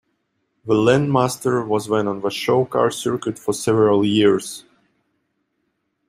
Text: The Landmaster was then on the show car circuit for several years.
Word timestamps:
The 0.65 0.73
Landmaster 0.73 1.63
was 1.67 1.85
then 1.87 2.07
on 2.07 2.21
the 2.21 2.31
show 2.31 2.65
car 2.65 2.89
circuit 2.89 3.37
for 3.37 3.53
several 3.53 4.03
years. 4.03 4.65